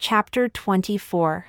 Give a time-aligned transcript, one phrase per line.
[0.00, 1.46] Chapter 24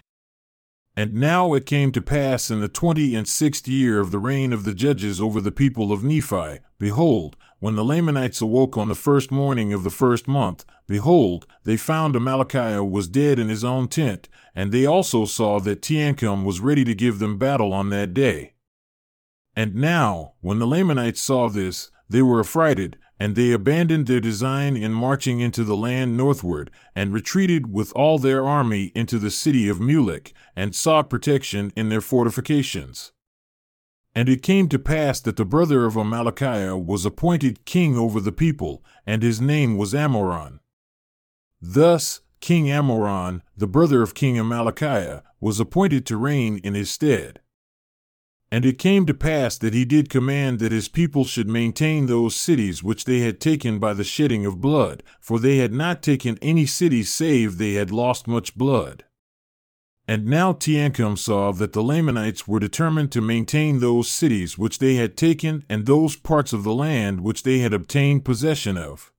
[0.95, 4.51] And now it came to pass in the twenty and sixth year of the reign
[4.53, 8.95] of the judges over the people of Nephi, behold, when the Lamanites awoke on the
[8.95, 13.87] first morning of the first month, behold, they found Amalickiah was dead in his own
[13.87, 18.15] tent, and they also saw that Teancum was ready to give them battle on that
[18.15, 18.53] day.
[19.55, 24.77] And now, when the Lamanites saw this, they were affrighted, and they abandoned their design
[24.77, 29.67] in marching into the land northward, and retreated with all their army into the city
[29.67, 33.11] of Mulek, and sought protection in their fortifications.
[34.15, 38.31] And it came to pass that the brother of Amalickiah was appointed king over the
[38.31, 40.59] people, and his name was Ammoron.
[41.61, 47.41] Thus, King Ammoron, the brother of King Amalickiah, was appointed to reign in his stead.
[48.51, 52.35] And it came to pass that he did command that his people should maintain those
[52.35, 56.39] cities which they had taken by the shedding of blood, for they had not taken
[56.41, 59.03] any city save they had lost much blood.
[60.07, 64.95] And now Teancum saw that the Lamanites were determined to maintain those cities which they
[64.95, 69.13] had taken and those parts of the land which they had obtained possession of.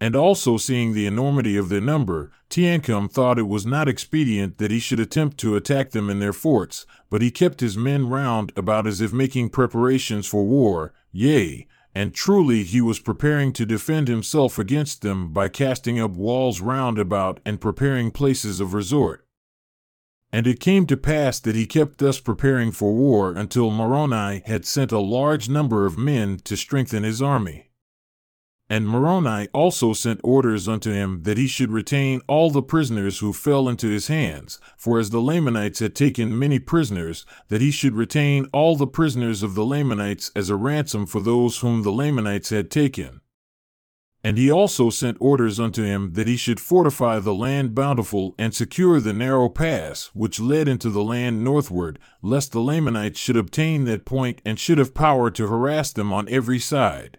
[0.00, 4.70] And also seeing the enormity of their number, Teancum thought it was not expedient that
[4.70, 8.52] he should attempt to attack them in their forts, but he kept his men round
[8.56, 14.06] about as if making preparations for war, yea, and truly he was preparing to defend
[14.06, 19.26] himself against them by casting up walls round about and preparing places of resort.
[20.32, 24.64] And it came to pass that he kept thus preparing for war until Moroni had
[24.64, 27.67] sent a large number of men to strengthen his army.
[28.70, 33.32] And Moroni also sent orders unto him that he should retain all the prisoners who
[33.32, 37.94] fell into his hands, for as the Lamanites had taken many prisoners, that he should
[37.94, 42.50] retain all the prisoners of the Lamanites as a ransom for those whom the Lamanites
[42.50, 43.22] had taken.
[44.22, 48.52] And he also sent orders unto him that he should fortify the land bountiful and
[48.52, 53.84] secure the narrow pass which led into the land northward, lest the Lamanites should obtain
[53.84, 57.18] that point and should have power to harass them on every side.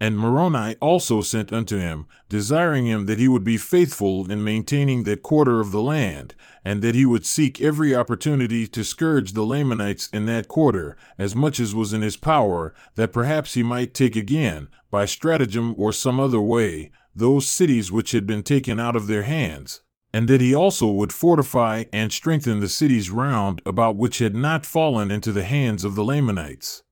[0.00, 5.02] And Moroni also sent unto him, desiring him that he would be faithful in maintaining
[5.02, 9.42] that quarter of the land, and that he would seek every opportunity to scourge the
[9.42, 13.92] Lamanites in that quarter, as much as was in his power, that perhaps he might
[13.92, 18.94] take again, by stratagem or some other way, those cities which had been taken out
[18.94, 19.80] of their hands,
[20.12, 24.64] and that he also would fortify and strengthen the cities round about which had not
[24.64, 26.84] fallen into the hands of the Lamanites.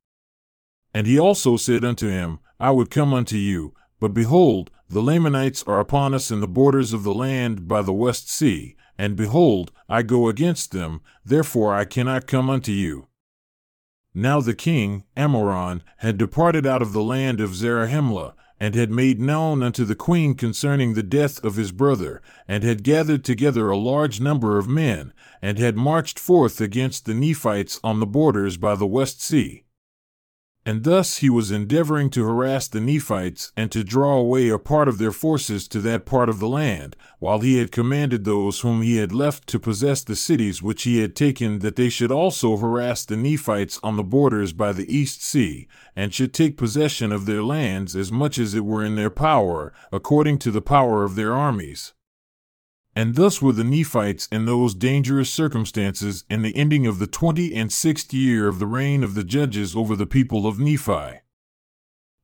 [0.93, 5.62] And he also said unto him, I would come unto you, but behold, the Lamanites
[5.65, 9.72] are upon us in the borders of the land by the west sea, and behold,
[9.89, 13.09] I go against them, therefore I cannot come unto you.
[14.15, 19.21] Now the king, Ammoron, had departed out of the land of Zarahemla, and had made
[19.21, 23.77] known unto the queen concerning the death of his brother, and had gathered together a
[23.77, 25.12] large number of men,
[25.43, 29.66] and had marched forth against the Nephites on the borders by the west sea.
[30.69, 34.88] And thus he was endeavoring to harass the Nephites and to draw away a part
[34.88, 38.82] of their forces to that part of the land, while he had commanded those whom
[38.82, 42.56] he had left to possess the cities which he had taken that they should also
[42.56, 47.27] harass the Nephites on the borders by the east sea, and should take possession of
[47.27, 51.15] their lands as much as it were in their power, according to the power of
[51.15, 51.93] their armies.
[52.99, 57.55] And thus were the Nephites in those dangerous circumstances in the ending of the twenty
[57.55, 61.21] and sixth year of the reign of the judges over the people of Nephi.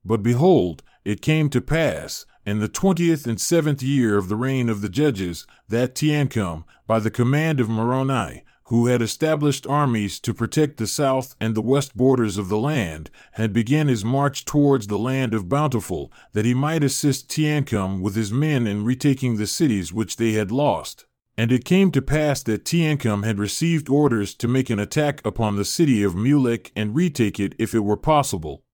[0.03, 4.71] But behold, it came to pass, in the twentieth and seventh year of the reign
[4.71, 10.33] of the judges, that Teancum, by the command of Moroni, who had established armies to
[10.33, 14.87] protect the south and the west borders of the land, had begun his march towards
[14.87, 19.47] the land of Bountiful, that he might assist Teancum with his men in retaking the
[19.47, 21.07] cities which they had lost.
[21.37, 25.57] And it came to pass that Teancum had received orders to make an attack upon
[25.57, 28.65] the city of Mulek and retake it if it were possible.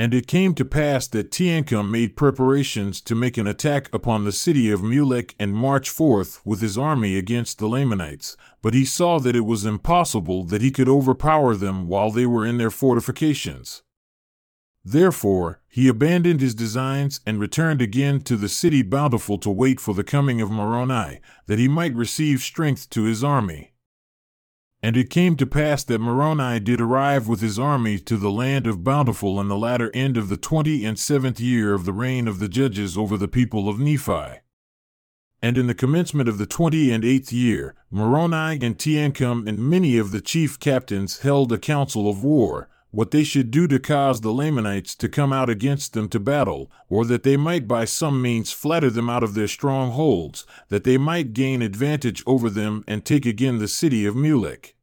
[0.00, 4.32] And it came to pass that Teancum made preparations to make an attack upon the
[4.32, 9.18] city of Mulek and march forth with his army against the Lamanites, but he saw
[9.18, 13.82] that it was impossible that he could overpower them while they were in their fortifications.
[14.82, 19.92] Therefore, he abandoned his designs and returned again to the city bountiful to wait for
[19.92, 23.69] the coming of Moroni, that he might receive strength to his army.
[24.82, 28.66] And it came to pass that Moroni did arrive with his army to the land
[28.66, 32.26] of Bountiful in the latter end of the twenty and seventh year of the reign
[32.26, 34.40] of the judges over the people of Nephi.
[35.42, 39.98] And in the commencement of the twenty and eighth year, Moroni and Teancum and many
[39.98, 44.20] of the chief captains held a council of war, what they should do to cause
[44.20, 48.20] the Lamanites to come out against them to battle, or that they might by some
[48.20, 53.04] means flatter them out of their strongholds, that they might gain advantage over them and
[53.04, 54.74] take again the city of Mulek.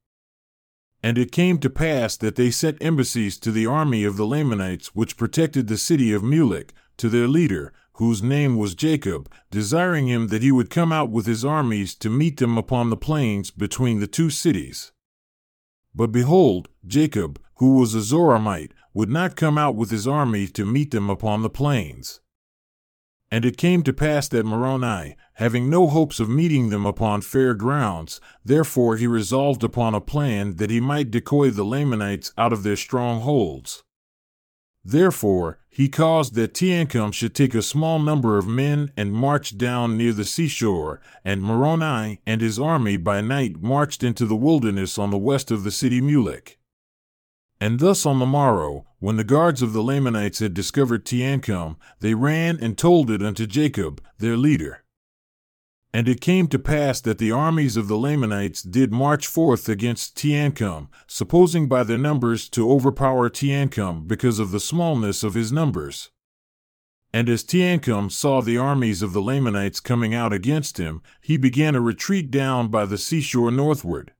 [1.03, 4.95] And it came to pass that they sent embassies to the army of the Lamanites
[4.95, 10.27] which protected the city of Mulek, to their leader, whose name was Jacob, desiring him
[10.27, 13.99] that he would come out with his armies to meet them upon the plains between
[13.99, 14.91] the two cities.
[15.95, 20.65] But behold, Jacob, who was a Zoramite, would not come out with his army to
[20.65, 22.19] meet them upon the plains.
[23.29, 27.53] And it came to pass that Moroni, having no hopes of meeting them upon fair
[27.53, 32.63] grounds, therefore he resolved upon a plan that he might decoy the Lamanites out of
[32.63, 33.83] their strongholds.
[34.85, 39.97] Therefore, he caused that Teancum should take a small number of men and march down
[39.97, 45.11] near the seashore, and Moroni and his army by night marched into the wilderness on
[45.11, 46.56] the west of the city Mulek.
[47.59, 52.13] And thus on the morrow, when the guards of the Lamanites had discovered Teancum, they
[52.13, 54.83] ran and told it unto Jacob, their leader.
[55.93, 60.15] And it came to pass that the armies of the Lamanites did march forth against
[60.15, 66.11] Teancum, supposing by their numbers to overpower Teancum because of the smallness of his numbers.
[67.13, 71.73] And as Teancum saw the armies of the Lamanites coming out against him, he began
[71.73, 74.11] a retreat down by the seashore northward.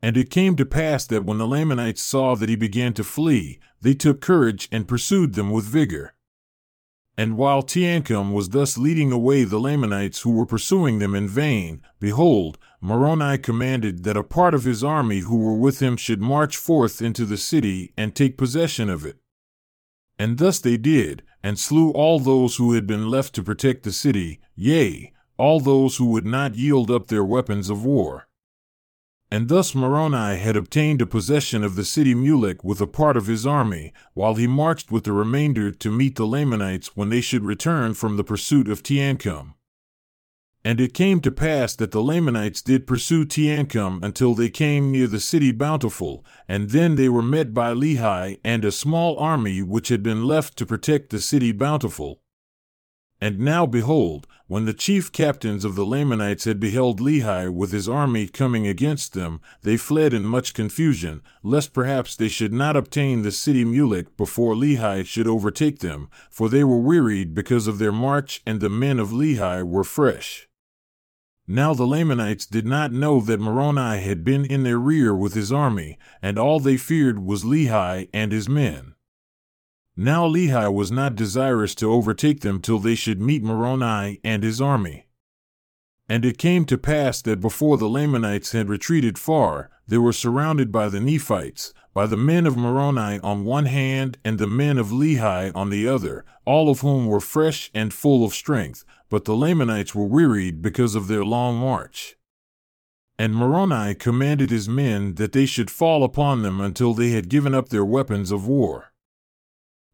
[0.00, 3.58] And it came to pass that when the Lamanites saw that he began to flee,
[3.80, 6.14] they took courage and pursued them with vigor.
[7.16, 11.82] And while Teancum was thus leading away the Lamanites who were pursuing them in vain,
[11.98, 16.56] behold, Moroni commanded that a part of his army who were with him should march
[16.56, 19.16] forth into the city and take possession of it.
[20.16, 23.92] And thus they did, and slew all those who had been left to protect the
[23.92, 28.27] city, yea, all those who would not yield up their weapons of war.
[29.30, 33.26] And thus Moroni had obtained a possession of the city Mulek with a part of
[33.26, 37.44] his army, while he marched with the remainder to meet the Lamanites when they should
[37.44, 39.54] return from the pursuit of Teancum.
[40.64, 45.06] And it came to pass that the Lamanites did pursue Teancum until they came near
[45.06, 49.88] the city Bountiful, and then they were met by Lehi and a small army which
[49.88, 52.22] had been left to protect the city Bountiful.
[53.20, 57.88] And now behold, when the chief captains of the Lamanites had beheld Lehi with his
[57.88, 63.22] army coming against them, they fled in much confusion, lest perhaps they should not obtain
[63.22, 67.92] the city Mulek before Lehi should overtake them, for they were wearied because of their
[67.92, 70.48] march, and the men of Lehi were fresh.
[71.46, 75.50] Now the Lamanites did not know that Moroni had been in their rear with his
[75.50, 78.94] army, and all they feared was Lehi and his men.
[80.00, 84.60] Now Lehi was not desirous to overtake them till they should meet Moroni and his
[84.60, 85.08] army.
[86.08, 90.70] And it came to pass that before the Lamanites had retreated far, they were surrounded
[90.70, 94.92] by the Nephites, by the men of Moroni on one hand and the men of
[94.92, 99.34] Lehi on the other, all of whom were fresh and full of strength, but the
[99.34, 102.14] Lamanites were wearied because of their long march.
[103.18, 107.52] And Moroni commanded his men that they should fall upon them until they had given
[107.52, 108.87] up their weapons of war.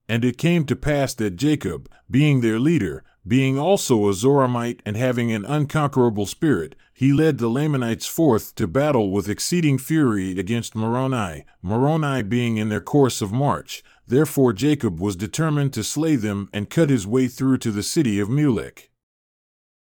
[0.09, 4.97] And it came to pass that Jacob, being their leader, being also a Zoramite and
[4.97, 10.75] having an unconquerable spirit, he led the Lamanites forth to battle with exceeding fury against
[10.75, 13.83] Moroni, Moroni being in their course of march.
[14.07, 18.21] Therefore Jacob was determined to slay them and cut his way through to the city
[18.21, 18.91] of Mulek.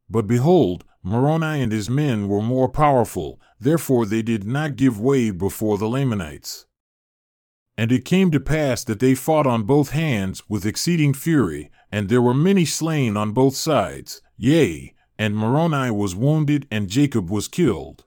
[0.09, 5.33] But behold, Moroni and his men were more powerful, therefore they did not give way
[5.33, 6.67] before the Lamanites.
[7.83, 12.09] And it came to pass that they fought on both hands with exceeding fury, and
[12.09, 17.49] there were many slain on both sides, yea, and Moroni was wounded and Jacob was
[17.49, 18.05] killed.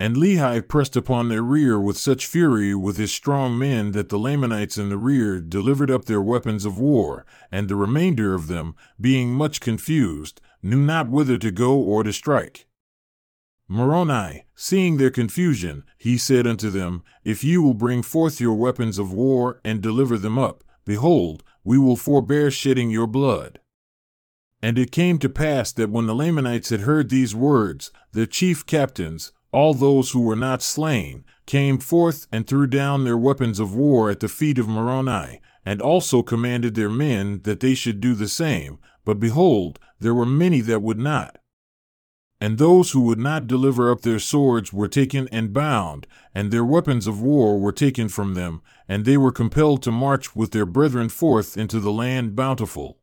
[0.00, 4.18] And Lehi pressed upon their rear with such fury with his strong men that the
[4.18, 8.74] Lamanites in the rear delivered up their weapons of war, and the remainder of them,
[9.00, 12.66] being much confused, knew not whither to go or to strike.
[13.68, 18.98] Moroni, seeing their confusion, he said unto them, If you will bring forth your weapons
[18.98, 23.60] of war and deliver them up, behold, we will forbear shedding your blood.
[24.60, 28.66] And it came to pass that when the Lamanites had heard these words, their chief
[28.66, 33.74] captains, all those who were not slain, came forth and threw down their weapons of
[33.74, 38.14] war at the feet of Moroni, and also commanded their men that they should do
[38.14, 38.78] the same.
[39.04, 41.38] But behold, there were many that would not.
[42.40, 46.64] And those who would not deliver up their swords were taken and bound, and their
[46.64, 50.66] weapons of war were taken from them, and they were compelled to march with their
[50.66, 52.98] brethren forth into the land bountiful.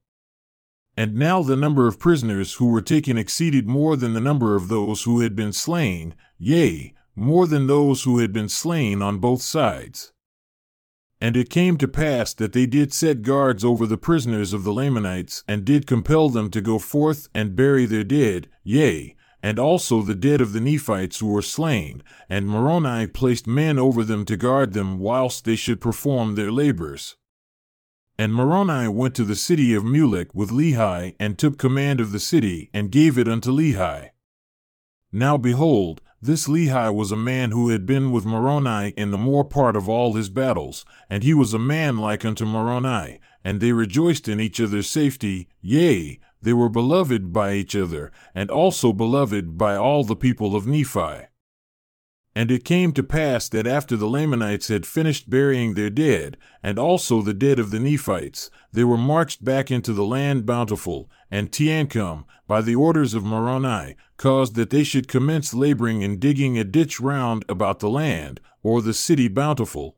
[0.97, 4.67] And now the number of prisoners who were taken exceeded more than the number of
[4.67, 9.41] those who had been slain, yea, more than those who had been slain on both
[9.41, 10.11] sides.
[11.19, 14.73] And it came to pass that they did set guards over the prisoners of the
[14.73, 20.01] Lamanites, and did compel them to go forth and bury their dead, yea, and also
[20.01, 24.37] the dead of the Nephites who were slain, and Moroni placed men over them to
[24.37, 27.15] guard them whilst they should perform their labors.
[28.17, 32.19] And Moroni went to the city of Mulek with Lehi, and took command of the
[32.19, 34.09] city, and gave it unto Lehi.
[35.11, 39.43] Now behold, this Lehi was a man who had been with Moroni in the more
[39.43, 43.71] part of all his battles, and he was a man like unto Moroni, and they
[43.71, 49.57] rejoiced in each other's safety, yea, they were beloved by each other, and also beloved
[49.57, 51.27] by all the people of Nephi.
[52.33, 56.79] And it came to pass that after the Lamanites had finished burying their dead, and
[56.79, 61.51] also the dead of the Nephites, they were marched back into the land bountiful, and
[61.51, 66.63] Teancum, by the orders of Moroni, caused that they should commence laboring in digging a
[66.63, 69.97] ditch round about the land, or the city bountiful,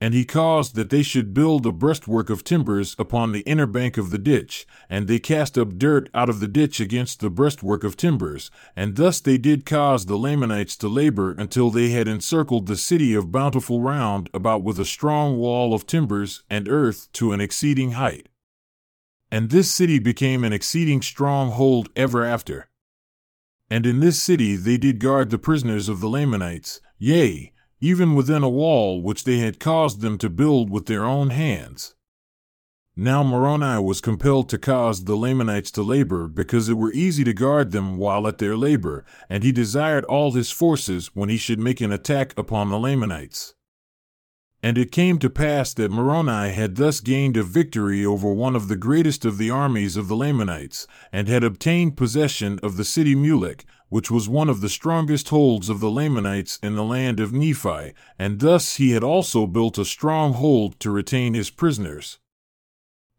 [0.00, 3.96] and he caused that they should build a breastwork of timbers upon the inner bank
[3.96, 7.84] of the ditch, and they cast up dirt out of the ditch against the breastwork
[7.84, 12.66] of timbers, and thus they did cause the Lamanites to labor until they had encircled
[12.66, 17.32] the city of Bountiful round about with a strong wall of timbers and earth to
[17.32, 18.28] an exceeding height.
[19.30, 22.68] And this city became an exceeding strong hold ever after.
[23.70, 27.52] And in this city they did guard the prisoners of the Lamanites, yea,
[27.84, 31.94] even within a wall which they had caused them to build with their own hands.
[32.96, 37.34] Now Moroni was compelled to cause the Lamanites to labor because it were easy to
[37.34, 41.58] guard them while at their labor, and he desired all his forces when he should
[41.58, 43.54] make an attack upon the Lamanites.
[44.62, 48.68] And it came to pass that Moroni had thus gained a victory over one of
[48.68, 53.14] the greatest of the armies of the Lamanites, and had obtained possession of the city
[53.14, 57.32] Mulek, which was one of the strongest holds of the Lamanites in the land of
[57.32, 62.18] Nephi, and thus he had also built a strong hold to retain his prisoners.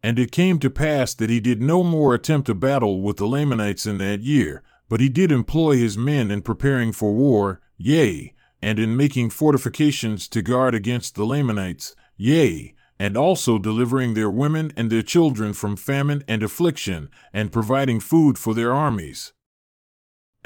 [0.02, 3.26] And it came to pass that he did no more attempt a battle with the
[3.26, 8.34] Lamanites in that year, but he did employ his men in preparing for war, yea,
[8.60, 14.70] and in making fortifications to guard against the Lamanites, yea, and also delivering their women
[14.76, 19.32] and their children from famine and affliction, and providing food for their armies.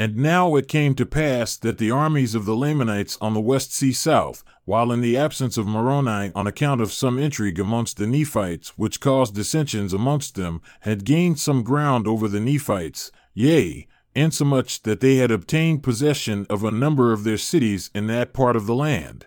[0.01, 3.75] And now it came to pass that the armies of the Lamanites on the west
[3.75, 8.07] sea south, while in the absence of Moroni on account of some intrigue amongst the
[8.07, 14.85] Nephites, which caused dissensions amongst them, had gained some ground over the Nephites, yea, insomuch
[14.85, 18.65] that they had obtained possession of a number of their cities in that part of
[18.65, 19.27] the land.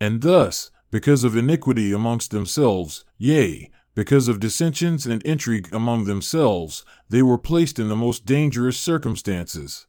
[0.00, 3.70] And thus, because of iniquity amongst themselves, yea,
[4.00, 9.86] because of dissensions and intrigue among themselves, they were placed in the most dangerous circumstances.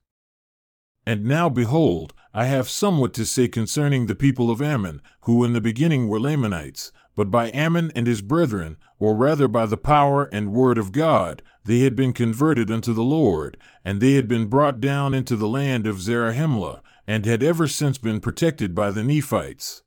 [1.05, 5.53] And now behold, I have somewhat to say concerning the people of Ammon, who in
[5.53, 10.25] the beginning were Lamanites, but by Ammon and his brethren, or rather by the power
[10.25, 14.47] and word of God, they had been converted unto the Lord, and they had been
[14.47, 19.05] brought down into the land of Zarahemla, and had ever since been protected by the
[19.05, 19.83] Nephites.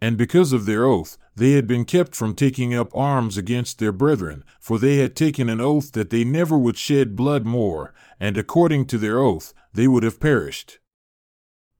[0.00, 3.92] And because of their oath, they had been kept from taking up arms against their
[3.92, 8.36] brethren, for they had taken an oath that they never would shed blood more, and
[8.36, 10.78] according to their oath, they would have perished.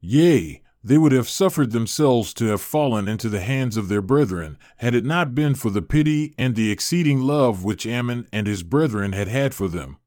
[0.00, 4.56] Yea, they would have suffered themselves to have fallen into the hands of their brethren,
[4.76, 8.62] had it not been for the pity and the exceeding love which Ammon and his
[8.62, 9.98] brethren had had for them.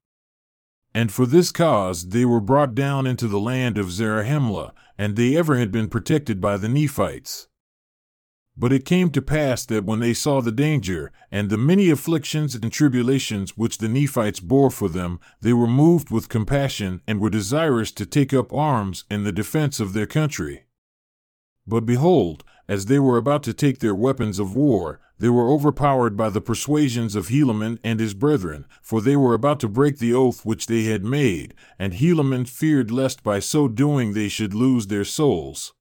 [0.94, 5.36] And for this cause they were brought down into the land of Zarahemla, and they
[5.36, 7.48] ever had been protected by the Nephites.
[8.58, 12.54] But it came to pass that when they saw the danger, and the many afflictions
[12.54, 17.30] and tribulations which the Nephites bore for them, they were moved with compassion, and were
[17.30, 20.66] desirous to take up arms in the defense of their country.
[21.66, 26.18] But behold, as they were about to take their weapons of war, they were overpowered
[26.18, 30.14] by the persuasions of Helaman and his brethren, for they were about to break the
[30.14, 34.88] oath which they had made, and Helaman feared lest by so doing they should lose
[34.88, 35.74] their souls.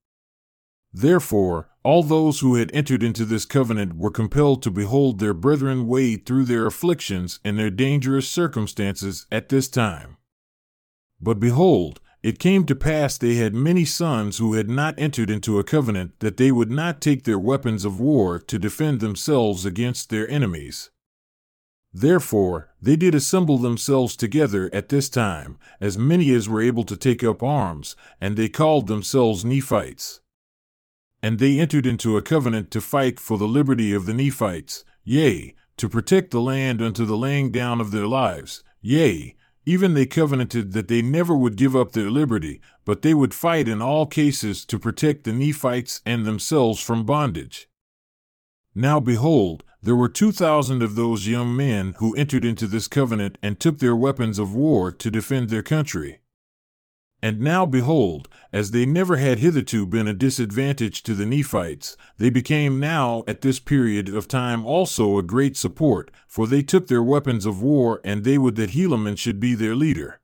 [0.93, 5.87] Therefore, all those who had entered into this covenant were compelled to behold their brethren
[5.87, 10.17] wade through their afflictions and their dangerous circumstances at this time.
[11.21, 15.59] But behold, it came to pass they had many sons who had not entered into
[15.59, 20.11] a covenant that they would not take their weapons of war to defend themselves against
[20.11, 20.91] their enemies.
[21.93, 26.97] Therefore, they did assemble themselves together at this time, as many as were able to
[26.97, 30.21] take up arms, and they called themselves Nephites.
[31.23, 35.55] And they entered into a covenant to fight for the liberty of the Nephites, yea,
[35.77, 39.37] to protect the land unto the laying down of their lives, yea,
[39.67, 43.69] even they covenanted that they never would give up their liberty, but they would fight
[43.69, 47.69] in all cases to protect the Nephites and themselves from bondage.
[48.75, 53.37] Now behold, there were two thousand of those young men who entered into this covenant
[53.43, 56.21] and took their weapons of war to defend their country.
[57.23, 62.31] And now behold, as they never had hitherto been a disadvantage to the Nephites, they
[62.31, 67.03] became now at this period of time also a great support, for they took their
[67.03, 70.21] weapons of war and they would that Helaman should be their leader.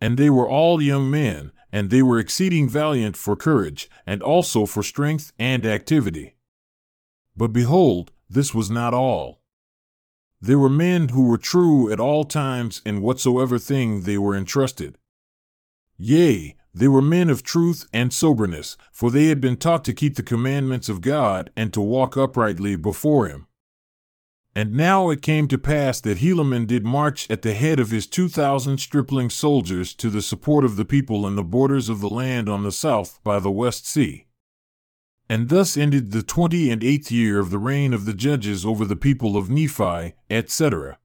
[0.00, 4.66] And they were all young men, and they were exceeding valiant for courage, and also
[4.66, 6.36] for strength and activity.
[7.36, 9.40] But behold, this was not all.
[10.40, 14.96] There were men who were true at all times in whatsoever thing they were entrusted.
[15.98, 20.14] Yea, they were men of truth and soberness, for they had been taught to keep
[20.14, 23.48] the commandments of God and to walk uprightly before Him.
[24.54, 28.06] And now it came to pass that Helaman did march at the head of his
[28.06, 32.08] two thousand stripling soldiers to the support of the people in the borders of the
[32.08, 34.26] land on the south by the west sea.
[35.28, 38.84] And thus ended the twenty and eighth year of the reign of the judges over
[38.84, 40.98] the people of Nephi, etc.